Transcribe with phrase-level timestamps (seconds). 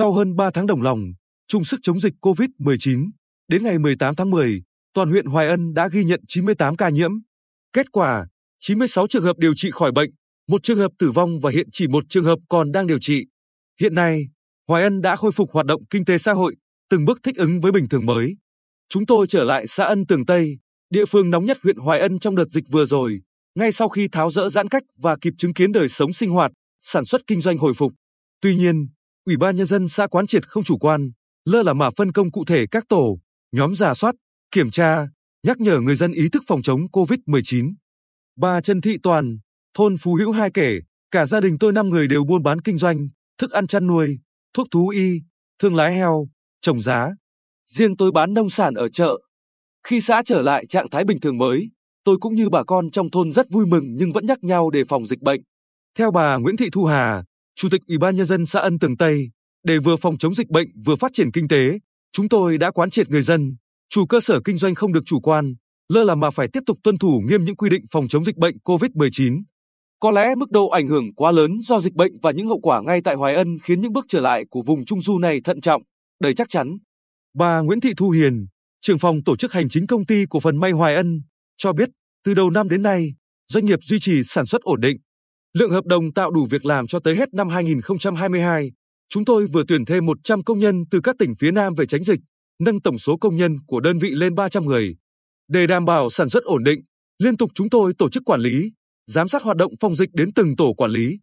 [0.00, 1.00] Sau hơn 3 tháng đồng lòng,
[1.48, 3.10] chung sức chống dịch COVID-19,
[3.48, 4.62] đến ngày 18 tháng 10,
[4.94, 7.10] toàn huyện Hoài Ân đã ghi nhận 98 ca nhiễm.
[7.72, 8.26] Kết quả,
[8.58, 10.10] 96 trường hợp điều trị khỏi bệnh,
[10.48, 13.26] một trường hợp tử vong và hiện chỉ một trường hợp còn đang điều trị.
[13.80, 14.28] Hiện nay,
[14.68, 16.56] Hoài Ân đã khôi phục hoạt động kinh tế xã hội,
[16.90, 18.36] từng bước thích ứng với bình thường mới.
[18.88, 20.58] Chúng tôi trở lại xã Ân Tường Tây,
[20.90, 23.20] địa phương nóng nhất huyện Hoài Ân trong đợt dịch vừa rồi,
[23.54, 26.52] ngay sau khi tháo dỡ giãn cách và kịp chứng kiến đời sống sinh hoạt,
[26.78, 27.92] sản xuất kinh doanh hồi phục.
[28.40, 28.88] Tuy nhiên,
[29.26, 31.10] Ủy ban nhân dân xã quán triệt không chủ quan,
[31.44, 33.18] lơ là mà phân công cụ thể các tổ,
[33.52, 34.14] nhóm giả soát,
[34.50, 35.08] kiểm tra,
[35.46, 37.74] nhắc nhở người dân ý thức phòng chống COVID-19.
[38.36, 39.38] Bà Trần Thị Toàn,
[39.74, 42.76] thôn Phú Hữu hai kể, cả gia đình tôi 5 người đều buôn bán kinh
[42.76, 44.18] doanh, thức ăn chăn nuôi,
[44.54, 45.20] thuốc thú y,
[45.58, 46.28] thương lái heo,
[46.60, 47.10] trồng giá.
[47.66, 49.18] Riêng tôi bán nông sản ở chợ.
[49.86, 51.70] Khi xã trở lại trạng thái bình thường mới,
[52.04, 54.84] tôi cũng như bà con trong thôn rất vui mừng nhưng vẫn nhắc nhau đề
[54.88, 55.40] phòng dịch bệnh.
[55.98, 57.24] Theo bà Nguyễn Thị Thu Hà,
[57.60, 59.30] Chủ tịch Ủy ban nhân dân xã Ân Tường Tây,
[59.64, 61.78] để vừa phòng chống dịch bệnh vừa phát triển kinh tế,
[62.12, 63.56] chúng tôi đã quán triệt người dân,
[63.88, 65.54] chủ cơ sở kinh doanh không được chủ quan,
[65.88, 68.36] lơ là mà phải tiếp tục tuân thủ nghiêm những quy định phòng chống dịch
[68.36, 69.42] bệnh COVID-19.
[70.00, 72.82] Có lẽ mức độ ảnh hưởng quá lớn do dịch bệnh và những hậu quả
[72.82, 75.60] ngay tại Hoài Ân khiến những bước trở lại của vùng Trung Du này thận
[75.60, 75.82] trọng,
[76.20, 76.76] đầy chắc chắn.
[77.34, 78.46] Bà Nguyễn Thị Thu Hiền,
[78.80, 81.20] trưởng phòng tổ chức hành chính công ty cổ phần May Hoài Ân,
[81.56, 81.88] cho biết
[82.24, 83.08] từ đầu năm đến nay,
[83.48, 84.96] doanh nghiệp duy trì sản xuất ổn định.
[85.58, 88.72] Lượng hợp đồng tạo đủ việc làm cho tới hết năm 2022.
[89.08, 92.02] Chúng tôi vừa tuyển thêm 100 công nhân từ các tỉnh phía Nam về tránh
[92.02, 92.20] dịch,
[92.60, 94.96] nâng tổng số công nhân của đơn vị lên 300 người.
[95.48, 96.80] Để đảm bảo sản xuất ổn định,
[97.18, 98.72] liên tục chúng tôi tổ chức quản lý,
[99.06, 101.18] giám sát hoạt động phòng dịch đến từng tổ quản lý.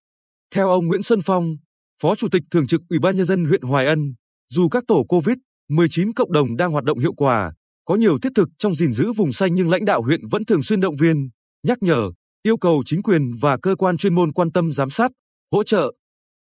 [0.55, 1.55] Theo ông Nguyễn Xuân Phong,
[2.01, 4.13] Phó Chủ tịch Thường trực Ủy ban Nhân dân huyện Hoài Ân,
[4.49, 7.53] dù các tổ COVID-19 cộng đồng đang hoạt động hiệu quả,
[7.85, 10.63] có nhiều thiết thực trong gìn giữ vùng xanh nhưng lãnh đạo huyện vẫn thường
[10.63, 11.29] xuyên động viên,
[11.63, 12.11] nhắc nhở,
[12.47, 15.11] yêu cầu chính quyền và cơ quan chuyên môn quan tâm giám sát,
[15.51, 15.91] hỗ trợ.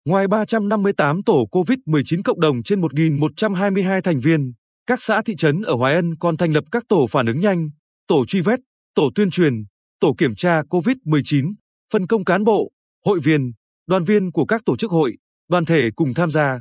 [0.04, 4.52] Ngoài 358 tổ COVID-19 cộng đồng trên 1.122 thành viên,
[4.86, 7.70] các xã thị trấn ở Hoài Ân còn thành lập các tổ phản ứng nhanh,
[8.06, 8.60] tổ truy vết,
[8.94, 9.54] tổ tuyên truyền,
[10.00, 11.54] tổ kiểm tra COVID-19,
[11.92, 12.70] phân công cán bộ,
[13.06, 13.52] hội viên,
[13.86, 15.16] đoàn viên của các tổ chức hội,
[15.48, 16.60] đoàn thể cùng tham gia.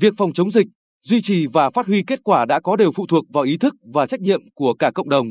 [0.00, 0.66] Việc phòng chống dịch,
[1.06, 3.74] duy trì và phát huy kết quả đã có đều phụ thuộc vào ý thức
[3.94, 5.26] và trách nhiệm của cả cộng đồng.